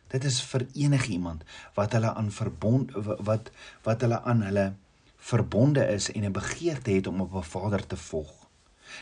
Dit 0.09 0.25
is 0.25 0.39
vir 0.41 0.65
enigiemand 0.73 1.45
wat 1.77 1.93
hulle 1.93 2.15
aan 2.17 2.31
verbond 2.33 2.95
wat 3.27 3.51
wat 3.85 4.01
hulle 4.05 4.21
aan 4.25 4.41
hulle 4.47 4.71
verbonde 5.31 5.85
is 5.85 6.09
en 6.11 6.25
'n 6.25 6.33
begeerte 6.33 6.91
het 6.91 7.07
om 7.07 7.21
op 7.21 7.35
'n 7.35 7.43
Vader 7.43 7.85
te 7.87 7.97
volg. 7.97 8.49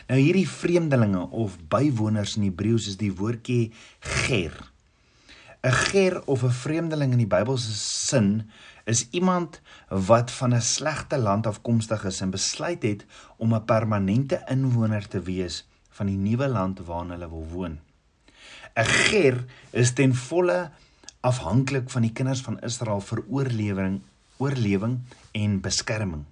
Nou 0.08 0.20
hierdie 0.20 0.48
vreemdelinge 0.48 1.30
of 1.30 1.56
bywoners 1.68 2.36
in 2.36 2.42
Hebreëus 2.42 2.86
is 2.86 2.96
die 2.96 3.14
woordjie 3.14 3.72
ger. 4.00 4.72
'n 5.62 5.72
Ger 5.72 6.22
of 6.26 6.42
'n 6.44 6.50
vreemdeling 6.50 7.12
in 7.12 7.18
die 7.18 7.26
Bybelse 7.26 7.74
sin 7.74 8.50
is 8.84 9.08
iemand 9.10 9.60
wat 9.88 10.30
van 10.30 10.54
'n 10.54 10.62
slegte 10.62 11.18
land 11.18 11.46
afkomstig 11.46 12.04
is 12.04 12.20
en 12.20 12.30
besluit 12.30 12.82
het 12.82 13.04
om 13.36 13.54
'n 13.54 13.64
permanente 13.64 14.42
inwoner 14.46 15.08
te 15.08 15.20
wees 15.20 15.66
van 15.90 16.06
die 16.06 16.16
nuwe 16.16 16.48
land 16.48 16.78
waarin 16.78 17.10
hulle 17.10 17.28
wil 17.28 17.46
woon. 17.50 17.78
'n 18.76 18.84
Ger 18.84 19.44
is 19.70 19.92
ten 19.92 20.14
volle 20.14 20.70
afhanklik 21.20 21.90
van 21.90 22.02
die 22.02 22.12
kinders 22.12 22.40
van 22.40 22.60
Israel 22.60 23.00
vir 23.00 23.24
oorlewing, 23.28 24.00
oorlewing 24.36 24.98
en 25.32 25.60
beskerming. 25.60 26.24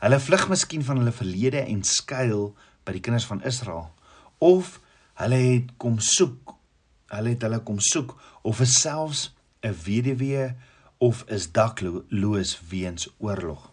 Hulle 0.00 0.20
vlug 0.20 0.48
miskien 0.48 0.84
van 0.84 0.96
hulle 0.96 1.12
verlede 1.12 1.60
en 1.64 1.82
skuil 1.82 2.54
by 2.84 2.92
die 2.92 3.00
kinders 3.00 3.26
van 3.26 3.42
Israel 3.42 3.88
of 4.38 4.80
hulle 5.14 5.34
het 5.34 5.70
kom 5.76 5.98
soek, 5.98 6.54
hulle 7.12 7.34
het 7.34 7.44
hulle 7.46 7.60
kom 7.66 7.80
soek 7.80 8.16
of 8.42 8.60
is 8.64 8.80
selfs 8.80 9.30
'n 9.62 9.76
weduwee 9.84 10.54
of 10.98 11.24
is 11.28 11.50
dakloos 11.52 12.60
weens 12.68 13.08
oorlog. 13.18 13.72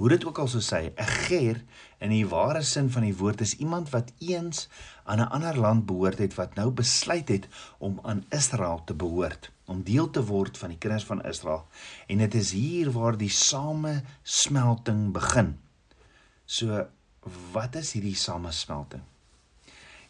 Hoe 0.00 0.08
dit 0.08 0.24
ook 0.24 0.38
al 0.38 0.48
sou 0.48 0.62
sê, 0.64 0.92
'n 0.96 1.10
ger 1.26 1.62
in 1.98 2.10
die 2.10 2.26
ware 2.28 2.62
sin 2.62 2.90
van 2.90 3.02
die 3.02 3.16
woord 3.16 3.40
is 3.40 3.56
iemand 3.56 3.90
wat 3.90 4.12
eens 4.18 4.68
aan 5.04 5.20
'n 5.20 5.32
ander 5.36 5.58
land 5.58 5.86
behoort 5.86 6.18
het 6.18 6.34
wat 6.34 6.54
nou 6.54 6.70
besluit 6.70 7.28
het 7.28 7.48
om 7.78 8.00
aan 8.02 8.24
Israel 8.28 8.82
te 8.84 8.94
behoort, 8.94 9.50
om 9.64 9.82
deel 9.82 10.10
te 10.10 10.24
word 10.24 10.58
van 10.58 10.68
die 10.68 10.78
kinders 10.78 11.04
van 11.04 11.24
Israel. 11.24 11.68
En 12.06 12.18
dit 12.18 12.34
is 12.34 12.52
hier 12.52 12.90
waar 12.90 13.16
die 13.16 13.30
samesmelting 13.30 15.12
begin. 15.12 15.58
So 16.44 16.86
wat 17.52 17.74
is 17.74 17.92
hierdie 17.92 18.16
samesmelting? 18.16 19.02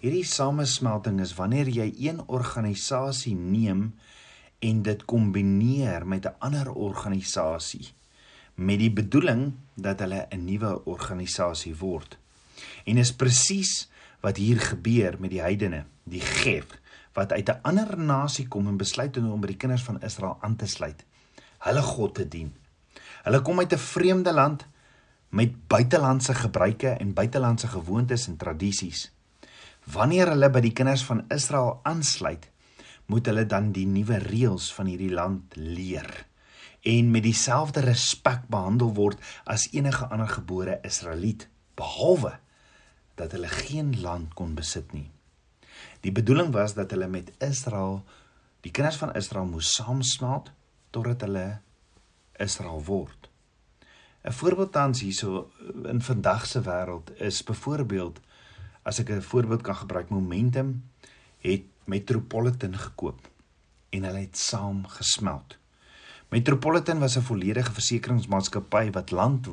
Hierdie 0.01 0.25
samesmelting 0.25 1.19
is 1.21 1.35
wanneer 1.37 1.69
jy 1.69 1.91
een 2.01 2.23
organisasie 2.33 3.35
neem 3.37 3.91
en 4.65 4.79
dit 4.83 5.03
kombineer 5.05 6.07
met 6.09 6.25
'n 6.25 6.37
ander 6.41 6.73
organisasie 6.73 7.93
met 8.55 8.79
die 8.79 8.93
bedoeling 8.93 9.53
dat 9.75 10.01
hulle 10.01 10.27
'n 10.31 10.45
nuwe 10.45 10.85
organisasie 10.85 11.77
word. 11.77 12.19
En 12.85 12.97
is 12.97 13.13
presies 13.13 13.91
wat 14.21 14.37
hier 14.37 14.61
gebeur 14.61 15.17
met 15.21 15.31
die 15.31 15.41
heidene, 15.41 15.85
die 16.05 16.21
Gef 16.21 16.81
wat 17.13 17.33
uit 17.33 17.49
'n 17.49 17.61
ander 17.63 17.99
nasie 17.99 18.49
kom 18.49 18.69
en 18.69 18.77
besluit 18.77 19.17
om 19.17 19.41
by 19.41 19.47
die 19.47 19.57
kinders 19.57 19.83
van 19.83 20.01
Israel 20.01 20.39
aan 20.41 20.57
te 20.57 20.67
sluit. 20.67 21.05
Hulle 21.59 21.83
God 21.83 22.15
te 22.15 22.29
dien. 22.29 22.55
Hulle 23.23 23.43
kom 23.43 23.59
uit 23.59 23.73
'n 23.73 23.79
vreemde 23.79 24.33
land 24.33 24.67
met 25.29 25.69
buitelandse 25.69 26.35
gebruike 26.35 26.89
en 26.89 27.13
buitelandse 27.13 27.67
gewoontes 27.67 28.27
en 28.27 28.37
tradisies. 28.37 29.13
Wanneer 29.91 30.29
hulle 30.31 30.51
by 30.53 30.61
die 30.63 30.75
kinders 30.77 31.03
van 31.07 31.25
Israel 31.35 31.81
aansluit, 31.89 32.45
moet 33.11 33.27
hulle 33.27 33.47
dan 33.49 33.73
die 33.75 33.87
nuwe 33.91 34.21
reëls 34.23 34.69
van 34.77 34.91
hierdie 34.91 35.11
land 35.11 35.57
leer 35.59 36.11
en 36.87 37.11
met 37.13 37.25
dieselfde 37.27 37.83
respek 37.85 38.47
behandel 38.49 38.93
word 38.97 39.19
as 39.45 39.67
enige 39.77 40.07
ander 40.09 40.31
gebore 40.31 40.79
Israeliet 40.87 41.49
behalwe 41.77 42.37
dat 43.21 43.35
hulle 43.37 43.51
geen 43.53 43.93
land 44.01 44.33
kon 44.39 44.55
besit 44.57 44.95
nie. 44.97 45.11
Die 46.01 46.13
bedoeling 46.13 46.55
was 46.55 46.77
dat 46.79 46.95
hulle 46.95 47.09
met 47.11 47.33
Israel, 47.45 48.01
die 48.65 48.73
kinders 48.73 48.97
van 49.01 49.13
Israel 49.19 49.49
moes 49.51 49.75
saamsmelt 49.77 50.53
totdat 50.95 51.27
hulle 51.27 51.61
Israel 52.41 52.81
word. 52.87 53.29
'n 54.25 54.33
Voorbeeld 54.33 54.73
tans 54.73 55.01
hierso 55.01 55.51
in 55.85 56.01
vandag 56.01 56.47
se 56.47 56.61
wêreld 56.61 57.13
is 57.19 57.43
byvoorbeeld 57.45 58.21
as 58.91 58.99
ek 58.99 59.11
'n 59.11 59.23
voorbeeld 59.23 59.63
kan 59.63 59.77
gebruik 59.77 60.09
Momentum 60.11 60.83
het 61.39 61.63
Metropolitan 61.85 62.75
gekoop 62.77 63.21
en 63.91 64.03
hulle 64.03 64.19
het 64.27 64.39
saam 64.39 64.87
gesmelt. 64.87 65.59
Metropolitan 66.29 66.99
was 66.99 67.17
'n 67.17 67.29
volledige 67.31 67.73
versekeringsmaatskappy 67.73 68.91
wat 68.91 69.11
land 69.11 69.47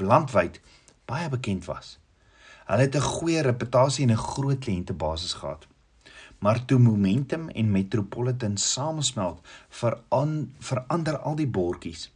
landwyd 0.00 0.60
baie 1.04 1.28
bekend 1.28 1.64
was. 1.64 1.98
Hulle 2.64 2.80
het 2.82 2.94
'n 2.96 3.10
goeie 3.16 3.40
reputasie 3.40 4.04
en 4.04 4.12
'n 4.12 4.16
groot 4.16 4.58
kliëntebasis 4.58 5.32
gehad. 5.32 5.66
Maar 6.38 6.64
toe 6.64 6.78
Momentum 6.78 7.48
en 7.48 7.70
Metropolitan 7.70 8.56
samesmelt, 8.56 9.40
verander 10.58 11.18
al 11.18 11.34
die 11.34 11.48
bordjies. 11.48 12.12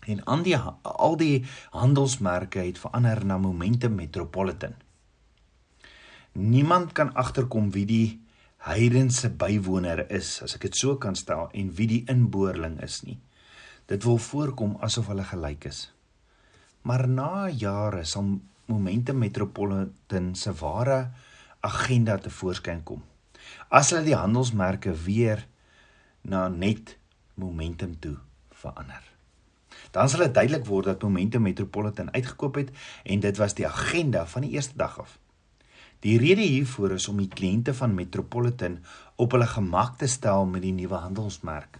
En 0.00 0.24
al 0.24 0.42
die 0.42 0.56
al 0.82 1.16
die 1.16 1.44
handelsmerke 1.70 2.58
het 2.58 2.78
verander 2.78 3.24
na 3.26 3.38
Momentum 3.38 3.94
Metropolitan. 3.94 4.83
Niemand 6.34 6.92
kan 6.92 7.12
agterkom 7.14 7.68
wie 7.70 7.84
die 7.86 8.06
heidense 8.66 9.28
bywoner 9.30 10.00
is, 10.10 10.40
as 10.42 10.56
ek 10.56 10.64
dit 10.66 10.78
so 10.80 10.96
kan 10.98 11.14
stel, 11.14 11.46
en 11.54 11.70
wie 11.78 11.86
die 11.86 12.00
inboorling 12.10 12.80
is 12.82 13.04
nie. 13.06 13.20
Dit 13.86 14.02
wil 14.02 14.18
voorkom 14.18 14.74
asof 14.82 15.12
hulle 15.12 15.22
gelyk 15.28 15.68
is. 15.70 15.84
Maar 16.82 17.06
na 17.06 17.46
jare 17.48 18.02
sal 18.02 18.34
Momentum 18.66 19.22
Metropolitan 19.22 20.32
se 20.34 20.50
ware 20.58 21.12
agenda 21.62 22.18
te 22.18 22.34
voorskyn 22.34 22.82
kom. 22.82 23.04
As 23.70 23.92
hulle 23.92 24.02
die 24.08 24.18
handelsmerke 24.18 24.96
weer 25.06 25.46
na 26.26 26.48
net 26.48 26.96
Momentum 27.38 27.94
toe 28.00 28.16
verander. 28.50 29.06
Dan 29.94 30.10
sal 30.10 30.26
dit 30.26 30.34
duidelik 30.34 30.66
word 30.66 30.90
dat 30.90 31.06
Momentum 31.06 31.46
Metropolitan 31.46 32.10
uitgekoop 32.10 32.58
het 32.58 32.74
en 33.04 33.22
dit 33.22 33.38
was 33.38 33.54
die 33.54 33.68
agenda 33.68 34.26
van 34.26 34.48
die 34.48 34.56
eerste 34.58 34.74
dag 34.80 34.98
af. 34.98 35.20
Die 36.04 36.18
rede 36.20 36.44
hiervoor 36.44 36.92
is 36.98 37.06
om 37.08 37.16
die 37.22 37.30
kliënte 37.32 37.72
van 37.78 37.94
Metropolitan 37.96 38.76
op 39.16 39.32
hulle 39.32 39.46
gemak 39.48 39.94
te 40.02 40.08
stel 40.12 40.44
met 40.44 40.60
die 40.60 40.74
nuwe 40.76 40.98
handelsmerk. 41.00 41.78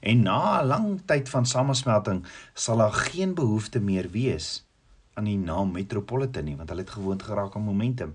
En 0.00 0.22
na 0.22 0.60
'n 0.60 0.66
lang 0.66 1.00
tyd 1.06 1.28
van 1.28 1.46
samesmelting 1.46 2.20
sal 2.54 2.76
daar 2.76 2.92
geen 2.92 3.34
behoefte 3.34 3.80
meer 3.80 4.10
wees 4.10 4.66
aan 5.14 5.24
die 5.24 5.38
naam 5.38 5.72
Metropolitan 5.72 6.44
nie, 6.44 6.56
want 6.56 6.68
hulle 6.68 6.82
het 6.82 6.90
gewoond 6.90 7.22
geraak 7.22 7.56
aan 7.56 7.66
Momentum. 7.66 8.14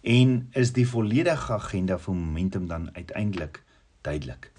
En 0.00 0.48
is 0.52 0.72
die 0.72 0.88
volledige 0.88 1.52
agenda 1.52 1.98
vir 1.98 2.14
Momentum 2.14 2.66
dan 2.66 2.94
uiteindelik 2.94 3.62
duidelik. 4.00 4.52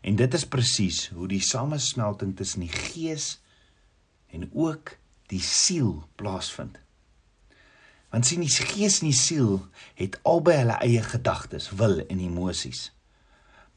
En 0.00 0.16
dit 0.16 0.34
is 0.34 0.46
presies 0.46 1.08
hoe 1.08 1.28
die 1.28 1.40
samesmelting 1.40 2.36
tussen 2.36 2.60
die 2.60 2.72
gees 2.72 3.42
en 4.30 4.50
ook 4.52 4.96
die 5.26 5.40
siel 5.40 6.04
plaasvind. 6.14 6.81
Want 8.12 8.28
sien 8.28 8.42
die 8.44 8.52
gees 8.52 9.00
en 9.00 9.08
die 9.08 9.16
siel 9.16 9.54
het 9.96 10.18
albei 10.28 10.58
hulle 10.60 10.76
eie 10.84 11.02
gedagtes, 11.04 11.70
wil 11.80 12.02
en 12.04 12.20
emosies. 12.20 12.90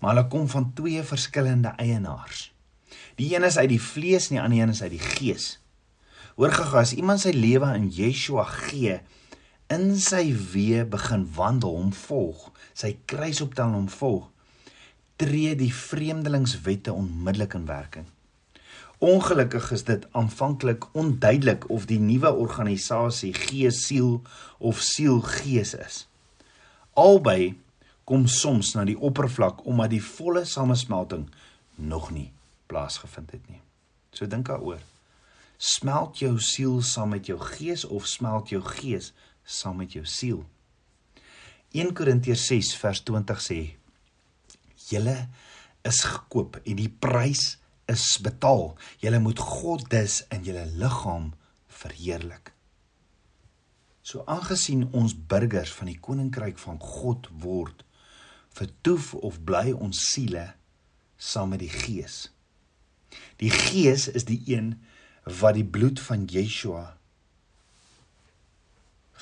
Maar 0.04 0.12
hulle 0.16 0.28
kom 0.32 0.50
van 0.52 0.74
twee 0.76 1.04
verskillende 1.08 1.72
eienaars. 1.80 2.50
Die 3.16 3.30
een 3.32 3.48
is 3.48 3.58
uit 3.58 3.72
die 3.72 3.82
vlees 3.82 4.28
en 4.28 4.36
die 4.36 4.42
ander 4.44 4.60
een 4.60 4.74
is 4.76 4.82
uit 4.84 4.92
die 4.92 5.06
gees. 5.16 5.46
Hoor 6.36 6.52
gaga, 6.52 6.82
as 6.84 6.92
iemand 7.00 7.24
sy 7.24 7.32
lewe 7.32 7.70
aan 7.70 7.88
Yeshua 7.96 8.44
gee, 8.68 9.00
in 9.72 9.94
sy 9.98 10.28
weë 10.36 10.84
begin 10.92 11.24
wandel, 11.38 11.78
hom 11.80 11.94
volg, 11.96 12.50
sy 12.76 12.98
kruis 13.08 13.40
optel 13.46 13.72
en 13.72 13.80
hom 13.80 13.88
volg, 13.94 14.28
tree 15.16 15.56
die 15.56 15.72
vreemdelingswette 15.72 16.92
onmiddellik 16.92 17.56
in 17.56 17.70
werking. 17.72 18.10
Ongelukkig 19.04 19.72
is 19.72 19.84
dit 19.84 20.08
aanvanklik 20.12 20.88
onduidelik 20.96 21.70
of 21.70 21.86
die 21.86 22.00
nuwe 22.00 22.32
organisasie 22.34 23.34
gees 23.34 23.86
siel 23.88 24.22
of 24.58 24.80
siel 24.80 25.20
gees 25.22 25.74
is. 25.76 26.06
Albei 26.94 27.58
kom 28.08 28.28
soms 28.28 28.72
na 28.76 28.86
die 28.88 28.98
oppervlak 28.98 29.66
omdat 29.66 29.92
die 29.92 30.04
volle 30.04 30.46
samesmelting 30.46 31.28
nog 31.76 32.12
nie 32.16 32.32
plaasgevind 32.72 33.32
het 33.36 33.50
nie. 33.50 33.62
So 34.16 34.28
dink 34.32 34.48
daaroor. 34.48 34.80
Smelt 35.58 36.20
jou 36.20 36.38
siel 36.40 36.80
saam 36.84 37.12
met 37.16 37.28
jou 37.28 37.40
gees 37.40 37.86
of 37.86 38.08
smelt 38.08 38.52
jou 38.54 38.62
gees 38.64 39.12
saam 39.44 39.82
met 39.84 39.96
jou 39.96 40.06
siel? 40.08 40.44
1 41.76 41.92
Korintiërs 41.94 42.48
6 42.48 42.72
vers 42.80 43.02
20 43.04 43.42
sê: 43.44 43.60
"Julle 44.88 45.28
is 45.84 46.04
gekoop 46.04 46.62
en 46.64 46.76
die 46.80 46.90
prys 46.90 47.58
is 47.92 48.18
betaal. 48.22 48.74
Julle 49.02 49.20
moet 49.20 49.40
God 49.40 49.90
dus 49.90 50.22
in 50.34 50.44
julle 50.48 50.66
liggaam 50.66 51.34
verheerlik. 51.68 52.54
So 54.06 54.22
aangesien 54.30 54.88
ons 54.94 55.16
burgers 55.18 55.74
van 55.74 55.90
die 55.90 56.00
koninkryk 56.00 56.60
van 56.62 56.78
God 56.80 57.30
word, 57.42 57.82
vertoef 58.56 59.14
of 59.18 59.42
bly 59.44 59.72
ons 59.74 60.04
siele 60.12 60.52
saam 61.18 61.56
met 61.56 61.64
die 61.64 61.72
Gees. 61.74 62.28
Die 63.42 63.50
Gees 63.50 64.08
is 64.08 64.28
die 64.30 64.42
een 64.46 64.76
wat 65.26 65.58
die 65.58 65.66
bloed 65.66 66.00
van 66.00 66.28
Yeshua 66.30 66.94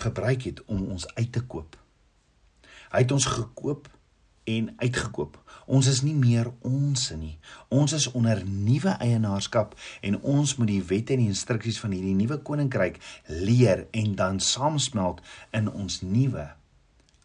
gebruik 0.03 0.43
het 0.49 0.59
om 0.65 0.83
ons 0.91 1.07
uit 1.15 1.31
te 1.31 1.43
koop. 1.47 1.77
Hy 2.91 3.05
het 3.05 3.13
ons 3.15 3.25
gekoop 3.29 3.87
en 4.43 4.73
uitgekoop. 4.77 5.37
Ons 5.65 5.87
is 5.87 6.01
nie 6.03 6.15
meer 6.15 6.49
ons 6.67 7.05
nie. 7.15 7.37
Ons 7.71 7.93
is 7.95 8.09
onder 8.11 8.41
nuwe 8.45 8.97
eienaarskap 8.99 9.77
en 10.01 10.19
ons 10.21 10.55
moet 10.59 10.71
die 10.71 10.83
wette 10.89 11.15
en 11.15 11.23
die 11.23 11.31
instruksies 11.31 11.79
van 11.83 11.95
hierdie 11.95 12.17
nuwe 12.17 12.39
koninkryk 12.43 12.99
leer 13.27 13.87
en 13.91 14.15
dan 14.19 14.41
saamsmelt 14.43 15.23
in 15.55 15.71
ons 15.71 16.01
nuwe 16.01 16.49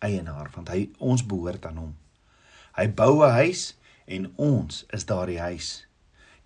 eienaar 0.04 0.52
want 0.54 0.70
hy 0.70 0.86
ons 0.98 1.26
behoort 1.26 1.66
aan 1.66 1.82
hom. 1.82 1.92
Hy 2.78 2.86
bou 2.94 3.24
'n 3.26 3.34
huis 3.42 3.74
en 4.06 4.32
ons 4.36 4.84
is 4.94 5.04
daardie 5.04 5.40
huis. 5.40 5.88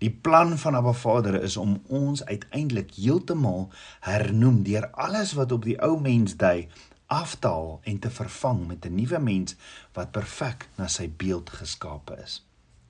Die 0.03 0.11
plan 0.11 0.57
van 0.57 0.75
Abba 0.75 0.91
Vader 0.91 1.43
is 1.43 1.57
om 1.57 1.77
ons 1.87 2.25
uiteindelik 2.25 2.91
heeltemal 2.95 3.69
hernoem 3.99 4.63
deur 4.63 4.89
alles 4.91 5.33
wat 5.33 5.51
op 5.51 5.63
die 5.63 5.77
ou 5.79 5.99
mens 6.01 6.35
dui 6.35 6.67
af 7.13 7.35
te 7.39 7.47
haal 7.47 7.79
en 7.89 7.99
te 7.99 8.09
vervang 8.09 8.65
met 8.67 8.85
'n 8.85 8.95
nuwe 8.95 9.19
mens 9.19 9.55
wat 9.93 10.11
perfek 10.11 10.67
na 10.77 10.87
sy 10.87 11.07
beeld 11.09 11.49
geskape 11.49 12.17
is. 12.23 12.41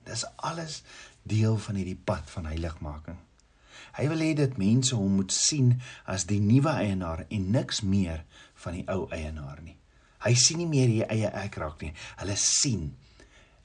Dis 0.04 0.24
alles 0.36 0.82
deel 1.22 1.58
van 1.58 1.74
hierdie 1.74 2.00
pad 2.04 2.30
van 2.30 2.46
heiligmaking. 2.46 3.18
Hy 3.94 4.08
wil 4.08 4.18
hê 4.24 4.32
dat 4.34 4.56
mense 4.56 4.94
hom 4.94 5.20
moet 5.20 5.32
sien 5.32 5.80
as 6.04 6.26
die 6.26 6.40
nuwe 6.40 6.70
eienaar 6.70 7.26
en 7.28 7.50
niks 7.50 7.80
meer 7.80 8.24
van 8.54 8.72
die 8.72 8.86
ou 8.90 9.06
eienaar 9.10 9.62
nie. 9.62 9.76
Hy 10.24 10.34
sien 10.34 10.58
nie 10.58 10.70
meer 10.70 10.88
die 10.88 11.04
eie 11.04 11.30
ek 11.44 11.58
raak 11.60 11.82
nie. 11.84 11.92
Hulle 12.16 12.36
sien 12.36 12.94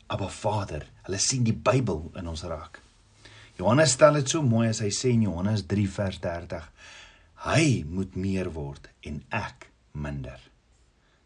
Abba 0.07 0.27
Vader. 0.27 0.85
Hulle 1.05 1.17
sien 1.21 1.43
die 1.43 1.55
Bybel 1.55 2.11
in 2.19 2.27
ons 2.27 2.43
raak. 2.43 2.81
Johannes 3.59 3.91
stel 3.91 4.13
dit 4.13 4.29
so 4.29 4.41
mooi 4.41 4.67
as 4.69 4.79
hy 4.83 4.91
sê 4.95 5.13
in 5.13 5.27
Johannes 5.27 5.65
3 5.67 5.87
vers 5.87 6.19
30: 6.23 6.69
Hy 7.45 7.65
moet 7.87 8.15
meer 8.15 8.51
word 8.55 8.89
en 9.07 9.21
ek 9.35 9.69
minder. 9.93 10.48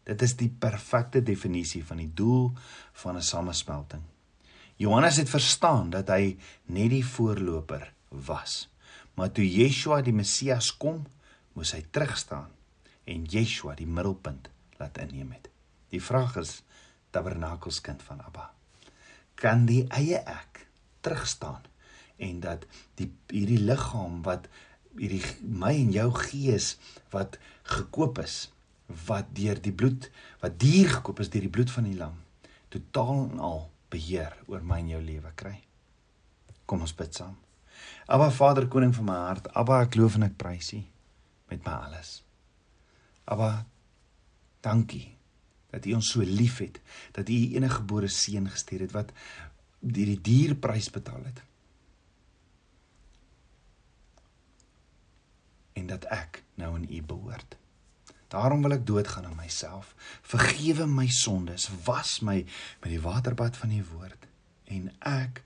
Dit 0.04 0.22
is 0.22 0.36
die 0.36 0.50
perfekte 0.50 1.22
definisie 1.24 1.84
van 1.84 2.02
die 2.02 2.10
doel 2.12 2.52
van 2.92 3.16
'n 3.16 3.22
samesmelting. 3.22 4.02
Johannes 4.76 5.16
het 5.16 5.30
verstaan 5.30 5.90
dat 5.90 6.08
hy 6.08 6.36
net 6.66 6.90
die 6.90 7.04
voorloper 7.06 7.92
was. 8.08 8.68
Maar 9.14 9.32
toe 9.32 9.46
Yeshua 9.46 10.02
die 10.02 10.12
Messias 10.12 10.76
kom, 10.76 11.06
moes 11.52 11.72
hy 11.72 11.84
terugstaan 11.90 12.50
en 13.04 13.24
Yeshua 13.24 13.74
die 13.74 13.86
middelpunt 13.86 14.48
laat 14.78 14.98
inneem 14.98 15.30
het. 15.32 15.48
Die 15.88 16.02
vraag 16.02 16.36
is 16.36 16.62
tabernakelskind 17.10 18.02
van 18.02 18.20
Abba. 18.20 18.50
Kan 19.34 19.66
die 19.66 19.84
eie 19.88 20.18
ek 20.18 20.66
terugstaan 21.00 21.62
en 22.16 22.40
dat 22.40 22.66
die 22.94 23.12
hierdie 23.30 23.60
liggaam 23.62 24.22
wat 24.22 24.48
hierdie 24.98 25.22
my 25.42 25.74
en 25.74 25.92
jou 25.92 26.10
gees 26.14 26.76
wat 27.10 27.38
gekoop 27.62 28.18
is 28.18 28.53
wat 28.86 29.30
deur 29.36 29.60
die 29.62 29.72
bloed 29.72 30.10
wat 30.42 30.58
duur 30.60 30.98
gekoop 30.98 31.20
is 31.24 31.30
deur 31.32 31.46
die 31.46 31.52
bloed 31.52 31.70
van 31.72 31.88
die 31.88 31.96
lam 31.96 32.18
totaal 32.74 33.28
en 33.30 33.38
al 33.38 33.62
beheer 33.94 34.34
oor 34.50 34.64
my 34.66 34.80
en 34.82 34.90
jou 34.94 35.00
lewe 35.02 35.30
kry. 35.38 35.54
Kom 36.66 36.82
ons 36.82 36.94
bid 36.96 37.14
saam. 37.14 37.36
Aba 38.10 38.30
Vader 38.34 38.66
koning 38.70 38.94
van 38.96 39.08
my 39.08 39.18
hart, 39.28 39.48
Aba 39.54 39.82
ek 39.84 39.98
loof 39.98 40.18
en 40.18 40.26
ek 40.28 40.36
prys 40.40 40.72
U 40.76 40.82
met 41.52 41.64
my 41.66 41.76
alles. 41.86 42.16
Aba 43.30 43.64
dankie 44.64 45.08
dat 45.74 45.86
U 45.90 45.96
ons 45.96 46.12
so 46.14 46.22
liefhet, 46.22 46.78
dat 47.16 47.28
U 47.28 47.34
U 47.34 47.56
enige 47.56 47.80
gebore 47.80 48.10
seun 48.10 48.46
gestuur 48.50 48.86
het 48.86 48.94
wat 48.94 49.10
die 49.80 50.06
die 50.12 50.20
dierprys 50.22 50.90
betaal 50.94 51.26
het. 51.26 51.42
En 55.74 55.90
dat 55.90 56.06
ek 56.14 56.44
nou 56.60 56.74
aan 56.76 56.88
U 56.88 57.02
behoort. 57.02 57.58
Daarom 58.28 58.62
wil 58.62 58.76
ek 58.76 58.86
doodgaan 58.86 59.26
aan 59.26 59.38
myself. 59.38 59.94
Vergewe 60.22 60.86
my 60.86 61.08
sondes, 61.08 61.68
was 61.84 62.20
my 62.20 62.44
met 62.80 62.90
die 62.90 63.00
waterbad 63.00 63.56
van 63.56 63.70
u 63.70 63.84
woord 63.92 64.28
en 64.64 64.88
ek 64.98 65.42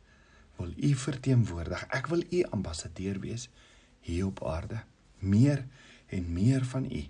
wil 0.59 0.73
u 0.77 0.95
verteenwoordig. 0.95 1.85
Ek 1.95 2.07
wil 2.07 2.23
u 2.31 2.43
ambassadeur 2.55 3.21
wees 3.21 3.49
hier 4.01 4.27
op 4.27 4.45
aarde. 4.47 4.83
Meer 5.19 5.67
en 6.07 6.33
meer 6.33 6.65
van 6.65 6.87
u. 6.91 7.03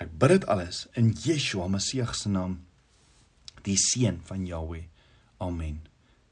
Ek 0.00 0.10
bid 0.18 0.34
dit 0.34 0.46
alles 0.50 0.84
in 0.98 1.12
Yeshua 1.24 1.68
Messie 1.70 2.04
se 2.12 2.28
naam, 2.28 2.58
die 3.62 3.76
seun 3.78 4.20
van 4.26 4.46
Jahweh. 4.46 4.84
Amen. 5.38 5.80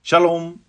Shalom. 0.03 0.61